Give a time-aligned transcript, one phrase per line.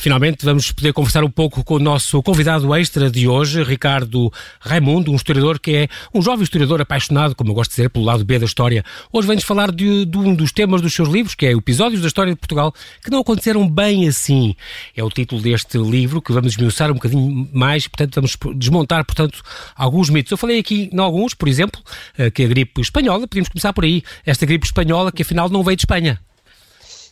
[0.00, 5.12] Finalmente vamos poder conversar um pouco com o nosso convidado extra de hoje, Ricardo Raimundo,
[5.12, 8.24] um historiador que é um jovem historiador apaixonado, como eu gosto de dizer, pelo lado
[8.24, 8.82] B da história.
[9.12, 12.06] Hoje vem-nos falar de, de, um dos temas dos seus livros, que é Episódios da
[12.06, 12.72] História de Portugal
[13.04, 14.56] que não aconteceram bem assim.
[14.96, 19.42] É o título deste livro que vamos esmiuçar um bocadinho mais, portanto vamos desmontar, portanto,
[19.76, 20.30] alguns mitos.
[20.30, 21.78] Eu falei aqui em alguns, por exemplo,
[22.16, 25.62] eh, que a gripe espanhola, podemos começar por aí, esta gripe espanhola que afinal não
[25.62, 26.18] veio de Espanha.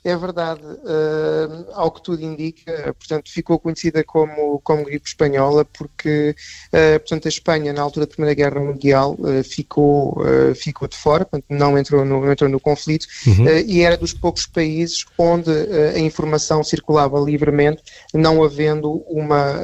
[0.04, 6.34] É verdade, uh, ao que tudo indica, portanto, ficou conhecida como, como gripe espanhola porque,
[6.72, 10.22] uh, portanto, a Espanha, na altura da Primeira Guerra Mundial, uh, ficou,
[10.54, 13.46] ficou de fora, portanto, não entrou no, não entrou no conflito uhum.
[13.66, 17.82] e era dos poucos países onde a informação circulava livremente,
[18.14, 19.54] não havendo uma,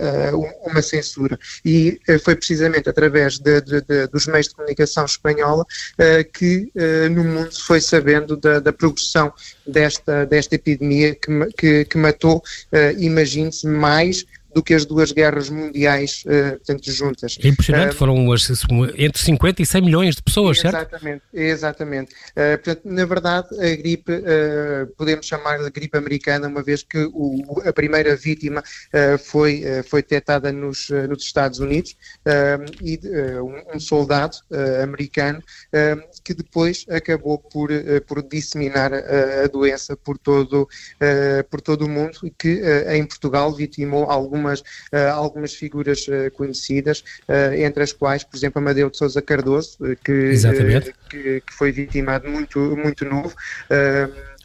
[0.64, 1.38] uma censura.
[1.64, 5.64] E foi precisamente através de, de, de, dos meios de comunicação espanhola
[6.32, 6.70] que
[7.10, 9.32] no mundo se foi sabendo da, da progressão
[9.66, 15.50] desta desta epidemia que, que, que matou, uh, imagine-se, mais do que as duas guerras
[15.50, 17.36] mundiais, uh, portanto, juntas.
[17.42, 18.48] É impressionante, uh, foram as,
[18.96, 21.34] entre 50 e 100 milhões de pessoas, exatamente, certo?
[21.34, 26.84] Exatamente, uh, portanto, na verdade, a gripe, uh, podemos chamar de gripe americana, uma vez
[26.84, 28.62] que o, a primeira vítima
[29.18, 31.96] foi, foi detectada nos, nos Estados Unidos
[32.82, 33.00] e
[33.40, 34.36] um, um, soldado
[34.82, 35.42] americano
[36.22, 37.70] que depois acabou por,
[38.06, 40.68] por disseminar a, a doença por todo,
[41.50, 46.30] por todo o mundo e que em Portugal vitimou algumas algumas, uh, algumas figuras uh,
[46.32, 50.32] conhecidas, uh, entre as quais, por exemplo, Amadeu de Souza Cardoso, que,
[51.08, 53.34] que, que, foi vitimado muito, muito novo.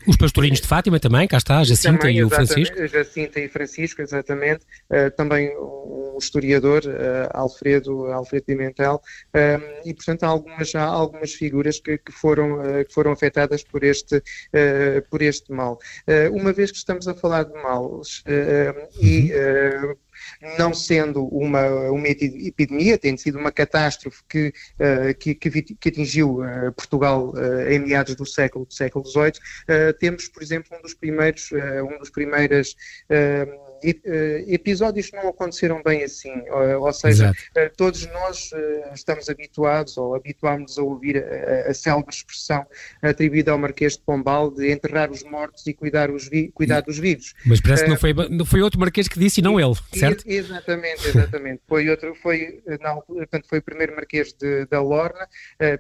[0.10, 2.88] Os pastorinhos de Fátima também, cá está, a Jacinta também, e o Francisco.
[2.88, 4.66] Jacinta e Francisco, exatamente.
[4.90, 8.96] Uh, também um historiador, uh, Alfredo, Alfredo Pimentel.
[8.96, 13.84] Uh, e, portanto, há algumas, há algumas figuras que, que foram, que foram afetadas por
[13.84, 14.24] este,
[15.12, 15.78] por este mal.
[16.32, 18.24] uma vez que estamos a falar de males
[19.00, 19.96] e uhum
[20.58, 26.72] não sendo uma, uma epidemia, tendo sido uma catástrofe que, uh, que, que, atingiu uh,
[26.74, 29.34] Portugal uh, em meados do século, do século XVIII,
[30.00, 32.76] temos, por exemplo, um dos primeiros, um dos primeiras
[33.10, 33.48] eh,
[34.48, 37.40] episódios que não aconteceram bem assim, ou, ou seja, Exato.
[37.56, 42.66] Eh, todos nós eh, estamos habituados ou habituámos a ouvir a, a célebre expressão
[43.02, 46.98] atribuída ao Marquês de Pombal de enterrar os mortos e cuidar, os vi, cuidar dos
[46.98, 47.34] vivos.
[47.46, 50.24] Mas parece que não foi, não foi outro Marquês que disse e não ele, certo?
[50.26, 51.62] Exatamente, exatamente.
[51.68, 55.28] foi outro, foi, não, portanto, foi o primeiro Marquês de, da Lorna,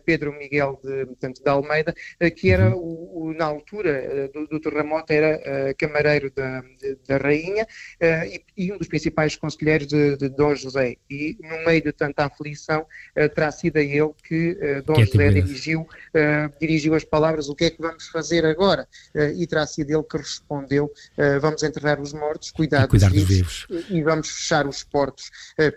[0.05, 1.93] Pedro Miguel de, portanto, de Almeida,
[2.35, 2.77] que era, uhum.
[2.77, 6.63] o, o, na altura do, do terremoto, era camareiro da,
[7.07, 10.97] da rainha, uh, e, um dos principais conselheiros de, de, Dom José.
[11.09, 15.05] E no meio de tanta aflição, uh, terá sido a ele que uh, Dom que
[15.05, 15.87] José é dirigiu,
[16.59, 18.87] dirigiu as palavras: o que é que vamos fazer agora?
[19.35, 20.91] e terá sido ele que respondeu:
[21.41, 25.29] vamos enterrar os mortos, cuidar, cuidar dos, vivos, dos, vivos, e vamos fechar os portos,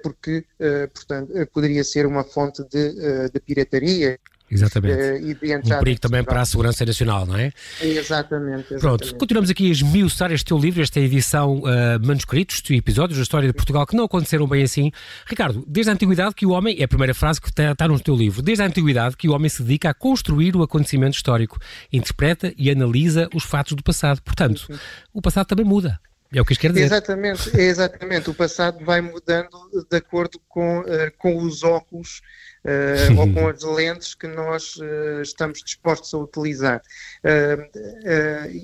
[0.03, 0.45] porque,
[0.93, 4.19] portanto, poderia ser uma fonte de, de pirataria.
[4.53, 5.01] Exatamente.
[5.01, 7.51] Uh, um perigo também para a segurança nacional, não é?
[7.81, 8.81] Exatamente, exatamente.
[8.81, 13.23] Pronto, continuamos aqui a esmiuçar este teu livro, esta edição uh, manuscritos e episódios da
[13.23, 14.93] história de Portugal que não aconteceram bem assim.
[15.27, 17.99] Ricardo, desde a antiguidade que o homem, é a primeira frase que está, está no
[17.99, 21.59] teu livro, desde a antiguidade que o homem se dedica a construir o acontecimento histórico,
[21.91, 24.21] interpreta e analisa os fatos do passado.
[24.21, 24.79] Portanto, Sim.
[25.15, 25.99] o passado também muda.
[26.35, 26.85] É o que isto quer dizer.
[26.85, 28.31] Exatamente, exatamente.
[28.31, 29.59] O passado vai mudando
[29.91, 32.21] de acordo com, uh, com os óculos
[32.65, 36.83] uh, ou com as lentes que nós uh, estamos dispostos a utilizar.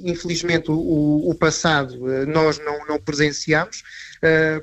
[0.04, 3.82] infelizmente, o, o passado nós não, não presenciamos,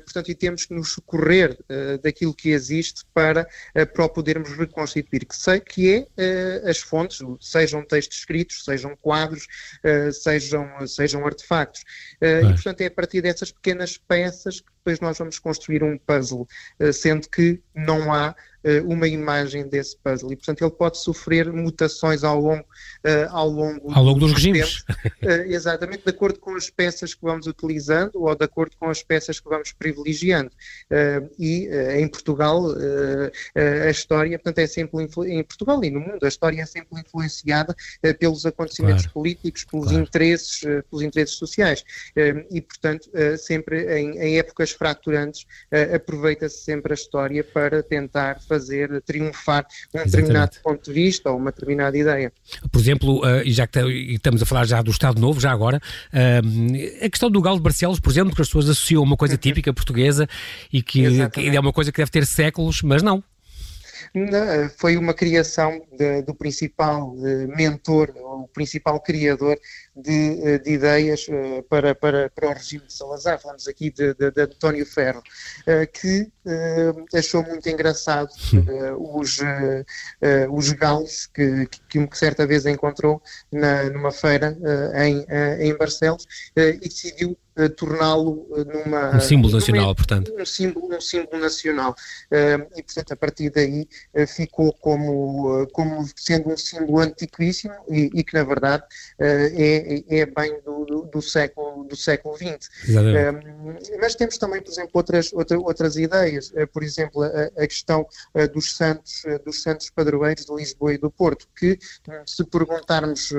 [0.04, 1.56] portanto, e temos que nos socorrer
[2.02, 3.46] daquilo que existe para,
[3.94, 9.46] para o podermos reconstituir, que sei que é as fontes, sejam textos escritos, sejam quadros,
[10.12, 11.82] sejam, sejam artefactos.
[12.20, 16.46] E, portanto, é a partir dessas pequenas peças que depois nós vamos construir um puzzle,
[16.92, 18.34] sendo que não há
[18.84, 23.92] uma imagem desse puzzle e, portanto, ele pode sofrer mutações ao longo, uh, ao longo,
[23.92, 24.80] ao longo dos regimes.
[25.22, 29.02] Uh, exatamente, de acordo com as peças que vamos utilizando ou de acordo com as
[29.02, 30.50] peças que vamos privilegiando.
[31.38, 32.66] e em Portugal,
[33.54, 37.74] a história, portanto, é sempre em Portugal e no mundo, a história é sempre influenciada
[38.18, 39.14] pelos acontecimentos claro.
[39.14, 40.02] políticos, pelos claro.
[40.02, 41.84] interesses, pelos interesses sociais.
[42.50, 45.46] e, portanto, sempre em, em épocas fraturantes,
[45.94, 50.10] aproveita-se sempre a história para tentar fazer fazer triunfar um Exatamente.
[50.10, 52.32] determinado ponto de vista ou uma determinada ideia.
[52.72, 55.78] Por exemplo, uh, e já que estamos a falar já do Estado Novo, já agora,
[55.78, 59.16] uh, a questão do Galo de Barcelos, por exemplo, que as pessoas associam a uma
[59.16, 60.26] coisa típica portuguesa
[60.72, 63.22] e que, que, é uma coisa que deve ter séculos, mas não.
[64.76, 67.14] Foi uma criação de, do principal
[67.56, 69.58] mentor, o principal criador
[69.94, 71.26] de, de ideias
[71.68, 73.40] para, para, para o regime de Salazar.
[73.40, 75.22] Falamos aqui de, de, de António Ferro,
[75.92, 76.30] que
[77.14, 78.28] achou muito engraçado
[78.98, 79.38] os,
[80.50, 83.22] os galos que, que, que certa vez encontrou
[83.52, 84.56] na, numa feira
[85.04, 85.26] em,
[85.60, 86.26] em Barcelos
[86.56, 87.36] e decidiu
[87.76, 90.34] torná-lo numa um símbolo nacional, numa, portanto.
[90.38, 91.94] um símbolo um símbolo nacional.
[92.76, 93.88] E portanto a partir daí
[94.26, 98.82] ficou como como sendo um símbolo antiquíssimo e, e que na verdade
[99.18, 102.68] é, é bem do, do, do século do século XX
[104.00, 106.52] mas temos também por exemplo outras outra, outras ideias.
[106.72, 108.06] Por exemplo a, a questão
[108.52, 111.78] dos santos dos santos padroeiros de Lisboa e do Porto que
[112.26, 113.32] se perguntarmos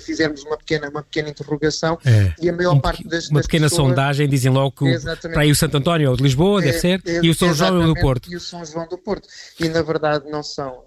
[0.00, 3.68] fizermos uma pequena uma pequena interrogação é, e a maior um, parte das uma pequena
[3.68, 5.02] pessoas, sondagem dizem logo que o,
[5.32, 7.52] para aí o Santo António é o de Lisboa, deve ser, é, e o São
[7.52, 8.30] João é do Porto.
[8.30, 9.28] E o São João do Porto.
[9.60, 10.85] E na verdade não são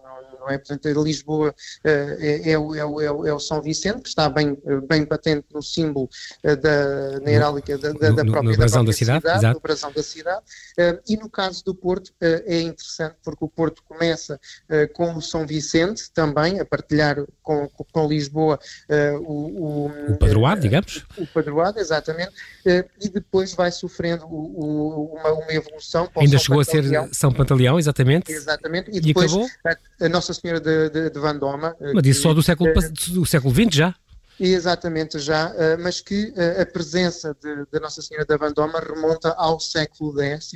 [0.50, 0.58] não é?
[0.58, 1.54] Portanto, Lisboa
[1.84, 4.58] é, é, o, é, o, é, o, São Vicente, que está bem,
[4.88, 6.10] bem patente no símbolo
[6.44, 10.04] da, na heráldica da, da, da própria, no brasão da, cidade, cidade no brasão da
[10.04, 10.44] cidade.
[11.08, 14.40] E no caso do Porto é interessante porque o Porto começa
[14.94, 18.60] com o São Vicente também, a partilhar com, com Lisboa
[19.22, 21.06] o, o, o padroado, digamos.
[21.18, 22.34] O padroado, exatamente,
[22.66, 26.10] e depois vai sofrendo uma, uma evolução.
[26.18, 27.04] Ainda chegou Pantaleão.
[27.04, 28.32] a ser São Pantaleão, exatamente.
[28.32, 31.76] Exatamente, e depois e a, a nossa Senhora de, de, de Vandoma.
[31.94, 32.72] Mas isso só do século,
[33.10, 33.96] do século XX já?
[34.40, 37.36] Exatamente, já, mas que a presença
[37.70, 40.54] da Nossa Senhora da Vandoma remonta ao século X,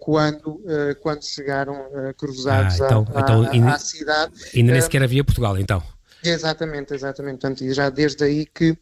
[0.00, 0.60] quando,
[1.00, 1.86] quando chegaram
[2.18, 4.32] cruzados ah, então, à, então, à, à cidade.
[4.52, 5.80] Ainda nem sequer havia Portugal, então.
[6.24, 7.38] Exatamente, exatamente.
[7.40, 8.76] Portanto, já desde aí que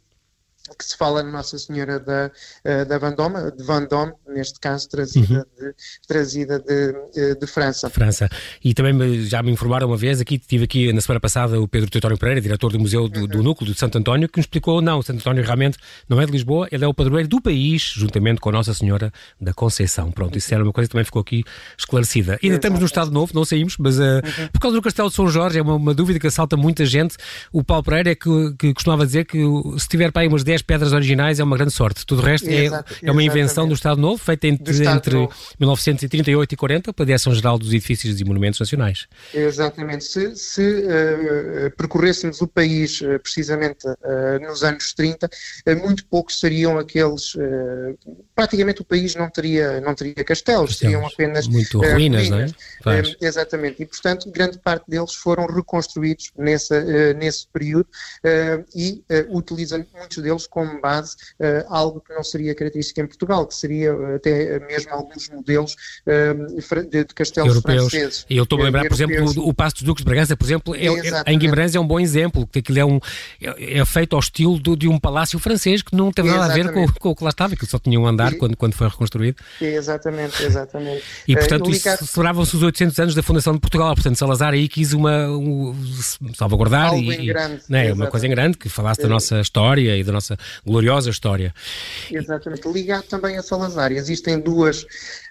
[0.77, 2.31] que se fala na Nossa Senhora da,
[2.65, 5.67] eh, da Vendôme, de Vendôme, neste caso trazida, uhum.
[5.69, 5.75] de,
[6.07, 7.91] trazida de, eh, de, França.
[7.91, 8.29] França.
[8.63, 11.91] E também já me informaram uma vez, aqui tive aqui na semana passada o Pedro
[11.91, 13.27] Teutónio Pereira, diretor do Museu do, uhum.
[13.27, 15.79] do, Núcleo de Santo António, que nos explicou, não, Santo António realmente
[16.09, 19.13] não é de Lisboa, ele é o padroeiro do país, juntamente com a Nossa Senhora
[19.41, 20.11] da Conceição.
[20.11, 21.45] Pronto, isso era uma coisa que também ficou aqui
[21.79, 22.39] esclarecida.
[22.43, 24.49] Ainda estamos no Estado Novo, não saímos, mas uh, uhum.
[24.53, 27.17] por causa do Castelo de São Jorge, é uma, uma, dúvida que assalta muita gente.
[27.53, 29.39] O Paulo Pereira é que, que costumava dizer que
[29.79, 32.05] se tiver para aí umas 10 pedras originais é uma grande sorte.
[32.05, 32.67] Tudo o resto é,
[33.03, 35.35] é uma invenção do Estado Novo, feita entre, entre Novo.
[35.59, 39.07] 1938 e 40 pela Direção-Geral dos Edifícios e Monumentos Nacionais.
[39.33, 40.05] Exatamente.
[40.05, 45.29] Se, se uh, percorrêssemos o país uh, precisamente uh, nos anos 30,
[45.83, 47.37] muito poucos seriam aqueles.
[48.35, 51.47] praticamente o país não teria, não teria castelos, castelos seriam apenas.
[51.47, 52.47] Muito ruínas, não é?
[53.21, 53.83] exatamente.
[53.83, 57.87] E, portanto, grande parte deles foram reconstruídos nessa, nesse período
[58.75, 63.55] e utilizam muitos deles como base uh, algo que não seria característico em Portugal, que
[63.55, 65.77] seria eh, até mesmo alguns modelos
[66.07, 67.91] uh, de, de, castelos europeus.
[67.91, 68.27] franceses.
[68.29, 70.45] E eu estou a lembrar, por exemplo, o, o Passo dos Duques de Bragança, por
[70.45, 73.01] exemplo, é, é, em Guimarães é um bom exemplo, que aquilo é, um,
[73.41, 76.69] é, é feito ao estilo do, de um palácio francês que não teve nada exatamente.
[76.69, 78.57] a ver com, com, o que lá estava, que só tinha um andar e, quando,
[78.57, 79.37] quando foi reconstruído.
[79.61, 81.03] Exatamente, exatamente.
[81.27, 84.93] E portanto, uh, celebravam-se os 800 anos da fundação de Portugal, portanto, Salazar aí quis
[84.93, 85.75] uma, um,
[86.35, 89.97] salvaguardar Algo e, em grande, né, uma coisa em grande, que falasse da nossa história
[89.97, 90.34] e da nossa
[90.65, 91.55] gloriosa história.
[92.11, 92.67] Exatamente.
[92.69, 94.87] Ligado também a Salazar, existem duas.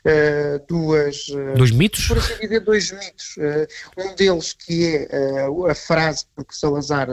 [0.05, 2.07] Uh, duas uh, dois mitos?
[2.07, 3.38] Por assim dizer, dois mitos.
[3.38, 3.67] Uh,
[3.97, 7.07] um deles que é a frase porque Salazar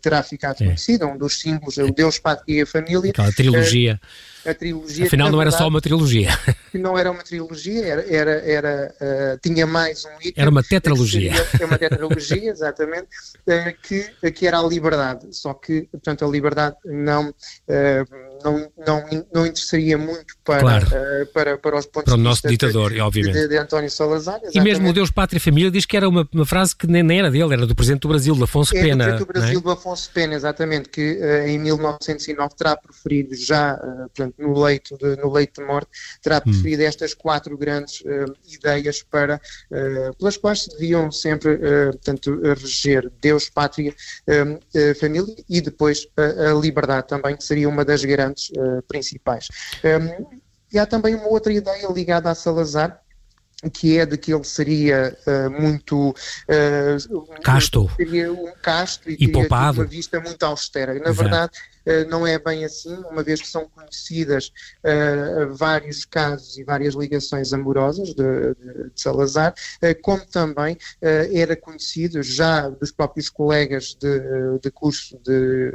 [0.00, 0.66] terá ficado é.
[0.66, 3.10] conhecido, um dos símbolos, é o Deus, Pátria e a Família.
[3.10, 4.00] Aquela trilogia
[4.44, 5.06] a trilogia.
[5.06, 6.30] Afinal, não era só uma trilogia.
[6.72, 10.34] Não era uma trilogia, era, era, era tinha mais um item.
[10.36, 11.32] Era uma tetralogia.
[11.60, 13.08] É uma tetralogia, exatamente,
[13.82, 15.26] que, que era a liberdade.
[15.32, 17.34] Só que, portanto, a liberdade não, uh,
[18.44, 20.86] não, não, não interessaria muito para, claro.
[21.32, 23.34] para, para os pontos para o nosso ditador, de, obviamente.
[23.34, 24.36] De, de António Salazar.
[24.36, 24.58] Exatamente.
[24.58, 27.02] E mesmo o Deus Pátria e Família diz que era uma, uma frase que nem,
[27.02, 29.04] nem, era dele, era do Presidente do Brasil, do Afonso é Pena.
[29.18, 29.62] do Presidente do Brasil, é?
[29.62, 35.32] do Afonso Pena, exatamente, que em 1909 terá preferido já, portanto, no leito de, no
[35.32, 35.90] leito de morte,
[36.22, 36.86] terá preferido hum.
[36.86, 43.10] estas quatro grandes uh, ideias para, uh, pelas quais se deviam sempre, uh, portanto, reger
[43.20, 43.94] Deus, pátria,
[44.98, 48.50] família e depois a liberdade também, que seria uma das garantes
[48.86, 49.48] principais.
[49.84, 50.40] Um,
[50.72, 53.00] e há também uma outra ideia ligada a Salazar,
[53.74, 59.28] que é de que ele seria uh, muito uh, casto, seria um casto e, e
[59.28, 59.80] poupado.
[59.80, 60.94] uma vista muito austera.
[60.94, 61.14] Na Exato.
[61.14, 61.52] verdade,
[61.86, 64.50] uh, não é bem assim, uma vez que são conhecidas
[65.52, 69.52] vários casos e várias ligações amorosas de, de, de Salazar,
[70.02, 75.72] como também era conhecido já dos próprios colegas de, de curso de,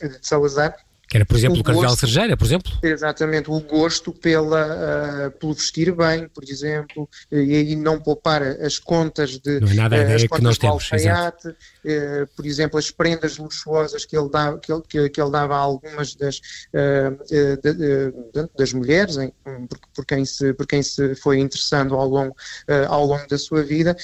[0.00, 0.76] de Salazar
[1.10, 2.72] Que era, por exemplo, o, o Cardeal Sergeira, por exemplo?
[2.80, 8.78] Exatamente, o gosto pela, uh, pelo vestir bem, por exemplo, e aí não poupar as
[8.78, 11.48] contas de não é nada a uh, ideia que nós temos, alfaiate,
[11.84, 15.58] uh, por exemplo, as prendas luxuosas que ele dava, que ele, que, ele dava a
[15.58, 16.40] algumas das,
[17.28, 19.32] de, de, das mulheres, em,
[19.68, 22.36] por, por, quem se, por quem se foi interessando ao longo,
[22.88, 23.96] ao longo da sua vida,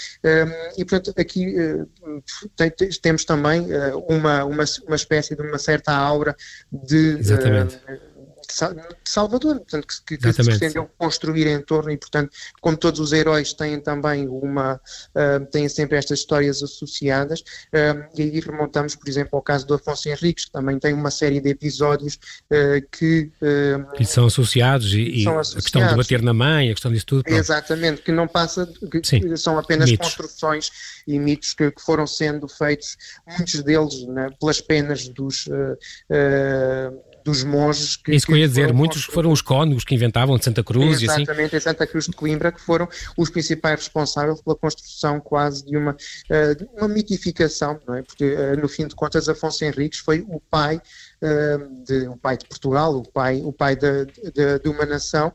[0.77, 1.55] e portanto aqui
[2.57, 3.67] tem, temos também
[4.09, 6.37] uma, uma, uma espécie de uma certa aura
[6.73, 7.77] de de, Exatamente.
[7.77, 8.16] Uh,
[8.47, 13.13] de Salvador, portanto, que, que se pretendeu construir em torno e, portanto, como todos os
[13.13, 19.09] heróis têm também uma, uh, têm sempre estas histórias associadas, uh, e aí remontamos, por
[19.09, 22.15] exemplo, ao caso do Afonso Henriques, que também tem uma série de episódios
[22.51, 23.31] uh, que...
[23.97, 25.53] que são associados e, são associados.
[25.53, 27.25] a questão de bater na mãe, a questão disso tudo.
[27.25, 27.39] Pronto.
[27.39, 30.07] Exatamente, que não passa, que Sim, são apenas mitos.
[30.07, 30.71] construções
[31.07, 35.49] e mitos que, que, foram sendo feitos, muitos deles né, pelas penas dos
[37.27, 38.15] dos monges que.
[38.15, 41.11] Isso que eu ia dizer, muitos foram os cônegos que inventavam de Santa Cruz e
[41.11, 41.23] assim.
[41.23, 45.77] Exatamente, em Santa Cruz de Coimbra, que foram os principais responsáveis pela construção quase de
[45.77, 45.97] uma,
[46.57, 48.03] de uma mitificação, não é?
[48.03, 50.81] Porque, uh, no fim de contas, Afonso Henriques foi o pai
[51.87, 55.33] de, o pai de Portugal, o pai, o pai de, de, de uma nação,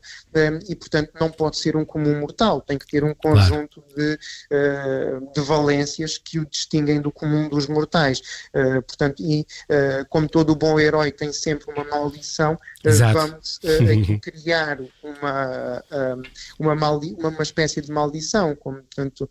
[0.68, 3.96] e portanto não pode ser um comum mortal, tem que ter um conjunto claro.
[3.96, 8.22] de, de valências que o distinguem do comum dos mortais.
[8.86, 9.46] portanto, e
[10.08, 12.56] como todo bom herói tem sempre uma maldição,
[13.12, 15.84] vamos aqui criar uma,
[16.58, 19.28] uma, maldi uma, uma espécie de maldição, como portanto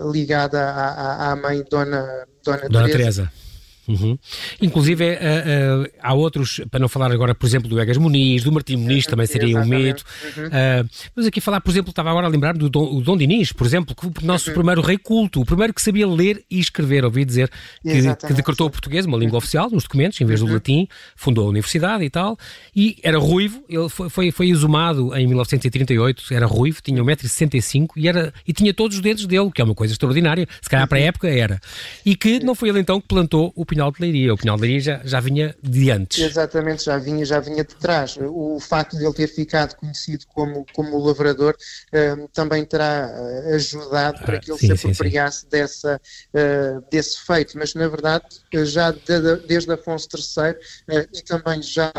[0.00, 3.22] ligada à, à mãe Dona, Dona, Dona Teresa.
[3.22, 3.53] Teresa.
[3.86, 4.18] Uhum.
[4.60, 8.52] Inclusive, uh, uh, há outros, para não falar agora, por exemplo, do Egas Muniz, do
[8.52, 10.04] Martim Muniz, também seria um mito.
[10.36, 10.46] Uhum.
[10.46, 13.66] Uh, mas aqui falar, por exemplo, estava agora a lembrar do Dom, Dom Dinis, por
[13.66, 14.54] exemplo, que o nosso uhum.
[14.54, 17.50] primeiro rei culto, o primeiro que sabia ler e escrever, ouvi dizer,
[17.82, 20.54] que, que decretou o português, uma língua oficial, nos documentos, em vez do uhum.
[20.54, 22.38] latim, fundou a universidade e tal,
[22.74, 28.08] e era ruivo, ele foi, foi, foi exumado em 1938, era ruivo, tinha 1,65m e,
[28.08, 30.98] era, e tinha todos os dentes dele, que é uma coisa extraordinária, se calhar para
[30.98, 31.60] a época era.
[32.04, 34.32] E que não foi ele então que plantou o Pinhal de Leiria.
[34.32, 36.22] O Pinhal de Leiria já, já vinha de antes.
[36.22, 38.16] Exatamente, já vinha, já vinha de trás.
[38.20, 44.18] O facto de ele ter ficado conhecido como, como lavrador uh, também terá eh, ajudado
[44.20, 45.48] ah, para que ele sim, se apropriasse sim, sim.
[45.50, 46.00] Dessa,
[46.34, 47.58] uh, desse feito.
[47.58, 48.24] Mas, na verdade,
[48.64, 51.92] já de, desde Afonso III uh, e também já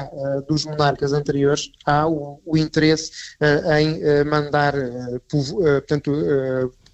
[0.48, 3.12] dos monarcas anteriores, há o, o interesse
[3.78, 4.74] em mandar,
[5.30, 6.12] portanto,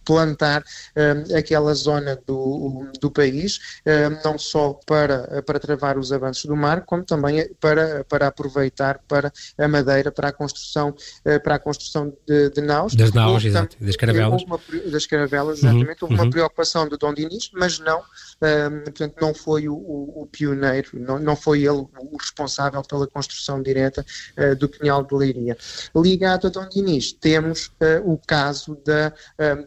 [0.03, 0.63] plantar
[0.95, 6.55] um, aquela zona do, do país, um, não só para, para travar os avanços do
[6.55, 11.59] mar, como também para, para aproveitar para a madeira, para a construção, uh, para a
[11.59, 12.95] construção de, de naus.
[12.95, 14.43] Das naus, exato, das caravelas.
[14.43, 14.59] Uma,
[14.91, 16.03] das caravelas, exatamente.
[16.03, 16.21] Uhum, houve uhum.
[16.23, 20.89] uma preocupação de Dom Dinis, mas não, um, portanto, não foi o, o, o pioneiro,
[20.93, 24.05] não, não foi ele o responsável pela construção direta
[24.37, 25.57] uh, do Pinhal de Leiria.
[25.95, 29.13] Ligado a Dom Dinis, temos uh, o caso da,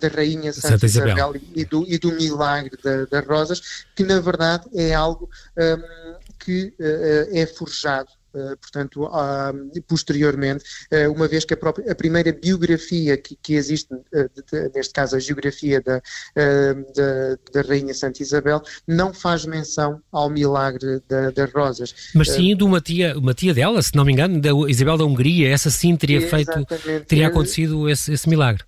[0.00, 2.76] da Rainha Santa, Santa Isabel, Isabel e, do, e do milagre
[3.10, 9.82] das rosas, que na verdade é algo um, que uh, é forjado Uh, portanto, uh,
[9.86, 14.72] posteriormente, uh, uma vez que a, própria, a primeira biografia que, que existe, de, de,
[14.74, 16.02] neste caso a geografia da,
[16.34, 21.94] da, da, Rainha Santa Isabel, não faz menção ao milagre das rosas.
[22.12, 25.04] Mas sim de uma tia, uma tia dela, se não me engano, da Isabel da
[25.04, 26.66] Hungria, essa sim teria feito,
[27.06, 28.64] teria acontecido esse, esse milagre.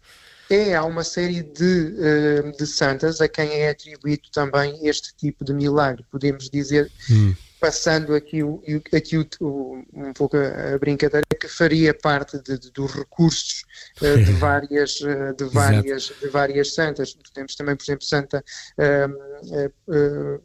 [0.49, 1.95] É, há uma série de,
[2.45, 6.05] uh, de santas a quem é atribuído também este tipo de milagre.
[6.11, 7.35] Podemos dizer, hum.
[7.61, 8.63] passando aqui, o,
[8.95, 13.65] aqui o, um pouco a brincadeira, que faria parte de, de, dos recursos
[14.01, 17.17] uh, de, várias, de, várias, de várias santas.
[17.35, 18.45] Temos também, por exemplo, Santa,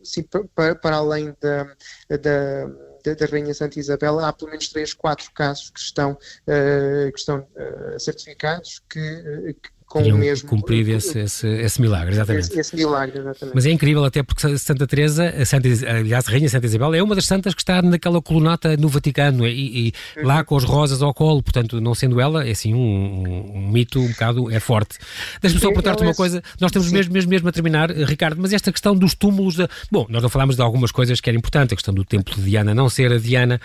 [0.04, 0.24] sim,
[0.56, 1.64] para, para além da,
[2.10, 7.18] da da, Rainha Santa Isabel, há pelo menos três, quatro casos que estão, uh, que
[7.18, 10.48] estão uh, certificados que, que com o mesmo.
[10.48, 12.46] cumprir esse, esse, esse milagre, exatamente.
[12.46, 13.54] Esse, esse, milagre, exatamente.
[13.54, 17.26] Mas é incrível até porque Santa Teresa, Santa, aliás, Rainha Santa Isabel, é uma das
[17.26, 20.28] santas que está naquela colunata no Vaticano e, e uhum.
[20.28, 24.00] lá com as rosas ao colo, portanto, não sendo ela, é assim um, um mito
[24.00, 24.98] um bocado, é forte.
[25.42, 28.72] Deixa-me só perguntar-te uma coisa, nós temos mesmo, mesmo, mesmo a terminar, Ricardo, mas esta
[28.72, 29.68] questão dos túmulos, da...
[29.92, 32.44] bom, nós não falámos de algumas coisas que era importante, a questão do templo de
[32.44, 33.60] Diana não ser a Diana,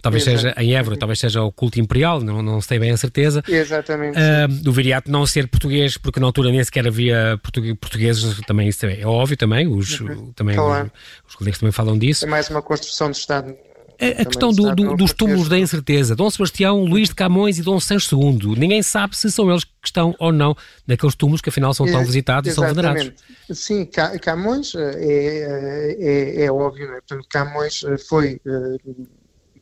[0.00, 0.42] talvez Exato.
[0.42, 3.42] seja em Évora, talvez seja o culto imperial, não, não sei bem a certeza.
[3.48, 4.16] Exatamente.
[4.16, 5.71] Uh, do Viriato não ser português,
[6.02, 7.38] porque na altura nem sequer havia
[7.80, 10.32] portugueses, também isso é óbvio também, os, uhum.
[10.32, 10.90] também claro.
[11.24, 12.24] os, os colegas também falam disso.
[12.24, 13.54] É mais uma construção de Estado
[14.02, 17.62] a, a questão do, do, dos túmulos da incerteza, Dom Sebastião, Luís de Camões e
[17.62, 21.48] Dom Sancho II, ninguém sabe se são eles que estão ou não naqueles túmulos que
[21.48, 22.72] afinal são tão é, visitados exatamente.
[22.72, 23.22] e são venerados.
[23.52, 23.88] Sim,
[24.20, 26.94] Camões é, é, é, é óbvio, né?
[27.06, 28.40] Portanto, Camões foi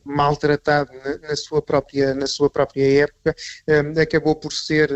[0.04, 3.34] maltratado na, na, sua própria, na sua própria época,
[4.00, 4.90] acabou por ser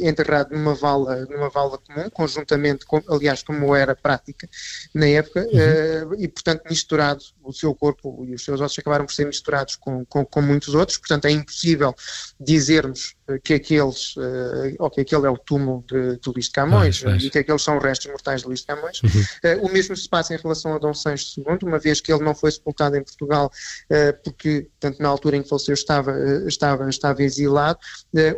[0.00, 4.48] enterrado numa vala, numa vala comum, conjuntamente, com, aliás, como era prática
[4.94, 6.14] na época, uhum.
[6.18, 10.04] e portanto misturado, o seu corpo e os seus ossos acabaram por ser misturados com,
[10.04, 11.94] com, com muitos outros, portanto é impossível
[12.38, 17.02] dizermos que aqueles, uh, ou que aquele é o túmulo de, de Luís de Camões
[17.06, 19.00] ah, e que aqueles são os restos mortais de Luís de Camões.
[19.02, 19.10] Uhum.
[19.10, 22.22] Uh, o mesmo se passa em relação a Dom Sancho II, uma vez que ele
[22.22, 23.50] não foi sepultado em Portugal,
[23.90, 26.14] uh, porque, tanto na altura em que faleceu, estava,
[26.46, 27.78] estava, estava exilado.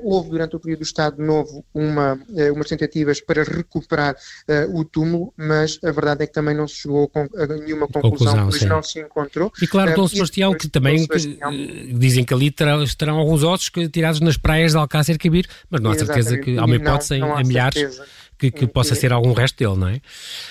[0.03, 2.19] houve, durante o período do Estado Novo, uma,
[2.55, 4.17] umas tentativas para recuperar
[4.73, 8.49] o túmulo, mas a verdade é que também não se chegou a nenhuma conclusão, conclusão
[8.49, 8.67] pois sim.
[8.67, 9.53] não se encontrou.
[9.61, 14.21] E claro, Dom Sebastião, que também que, dizem que ali terão, terão alguns ossos tirados
[14.21, 17.43] nas praias Alcácer Quibir, mas não há certeza que há uma hipótese não, não em,
[17.43, 17.79] em milhares.
[17.79, 18.07] Certeza
[18.39, 20.01] que, que possa ser algum resto dele, não é?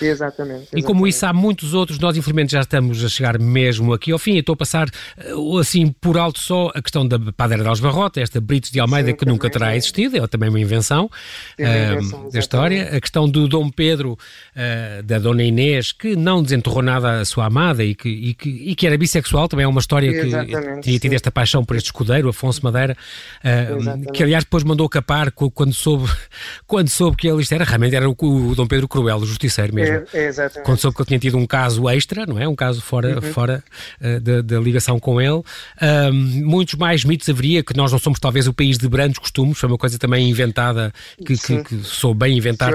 [0.00, 3.92] Exatamente, exatamente, E como isso há muitos outros, nós infelizmente já estamos a chegar mesmo
[3.92, 4.34] aqui ao fim.
[4.34, 8.20] Eu estou a passar eh, assim por alto só a questão da Padeira de Alvarrota,
[8.20, 9.76] esta Britos de Almeida Sim, que nunca terá é.
[9.76, 12.96] existido, é também uma invenção, uh, da história.
[12.96, 17.46] A questão do Dom Pedro, uh, da Dona Inês, que não desenterrou nada a sua
[17.46, 20.98] amada e que, e que, e que era bissexual, também é uma história que tinha
[20.98, 22.96] tido esta paixão por este escudeiro, Afonso Madeira,
[23.44, 26.10] uh, que aliás depois mandou capar quando soube,
[26.66, 29.74] quando soube que ele isto era realmente era o, o Dom Pedro Cruel, o justiceiro
[29.74, 30.06] mesmo.
[30.12, 30.64] É, é exatamente.
[30.64, 32.48] Quando soube que ele tinha tido um caso extra, não é?
[32.48, 33.32] Um caso fora, uhum.
[33.32, 33.62] fora
[34.00, 35.42] uh, da, da, ligação com ele.
[35.80, 36.12] Um,
[36.44, 39.68] muitos mais mitos haveria, que nós não somos talvez o país de brandos costumes, foi
[39.68, 40.92] uma coisa também inventada,
[41.24, 42.72] que, que, que sou bem inventar.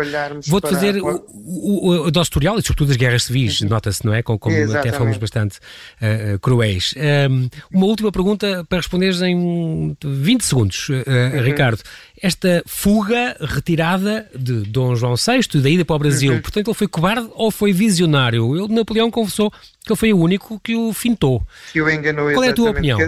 [0.47, 1.03] Vou-te fazer a...
[1.03, 3.69] o, o, o, nosso tutorial, e sobretudo as guerras civis, uhum.
[3.69, 4.21] nota-se, não é?
[4.21, 6.93] Como, como até fomos bastante uh, cruéis.
[7.29, 11.41] Um, uma última pergunta para responderes em 20 segundos, uh, uhum.
[11.43, 11.81] Ricardo
[12.21, 16.33] esta fuga retirada de Dom João VI, da ida para o Brasil.
[16.33, 16.41] Uhum.
[16.41, 18.55] Portanto, ele foi cobarde ou foi visionário?
[18.55, 21.41] Ele, Napoleão confessou que ele foi o único que o fintou.
[21.71, 22.99] Que o enganou, Qual é a tua opinião?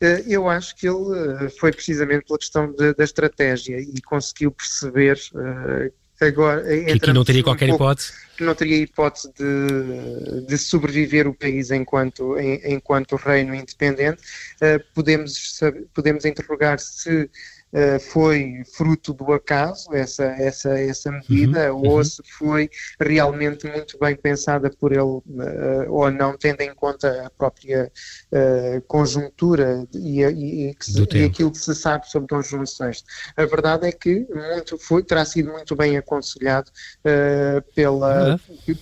[0.00, 4.50] Eh, eu acho que ele eh, foi precisamente pela questão de, da estratégia e conseguiu
[4.50, 5.90] perceber uh,
[6.24, 6.62] agora...
[6.62, 8.12] Que aqui não teria qualquer um hipótese?
[8.36, 14.22] Que não teria hipótese de, de sobreviver o país enquanto, enquanto reino independente.
[14.56, 15.60] Uh, podemos,
[15.94, 17.30] podemos interrogar se
[17.72, 22.04] eh, foi fruto do acaso, essa, essa, essa medida, uhum, ou uhum.
[22.04, 25.22] se foi realmente muito bem pensada por ele uh,
[25.88, 27.92] ou não, tendo em conta a própria
[28.32, 33.02] uh, conjuntura e, e, e, se, e, aquilo que se sabe sobre Dom João VI.
[33.36, 36.70] A verdade é que muito foi, terá sido muito bem aconselhado
[37.74, 38.25] pela,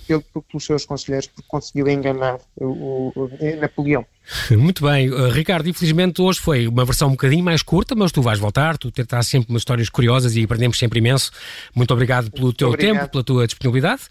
[0.06, 3.30] pelo, pelos seus conselheiros, porque conseguiu enganar o, o
[3.60, 4.04] Napoleão.
[4.50, 8.22] Muito bem, uh, Ricardo, infelizmente hoje foi uma versão um bocadinho mais curta, mas tu
[8.22, 11.30] vais voltar, tu tens sempre umas histórias curiosas e aprendemos sempre imenso.
[11.74, 12.96] Muito obrigado pelo teu obrigado.
[12.96, 14.02] tempo, pela tua disponibilidade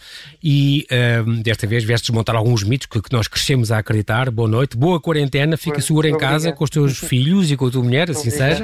[0.43, 4.29] e uh, desta vez vieste desmontar alguns mitos que, que, nós crescemos a acreditar.
[4.29, 6.57] Boa noite, boa quarentena, fica seguro em casa obrigado.
[6.57, 8.63] com os teus filhos e com a tua mulher, assim seja.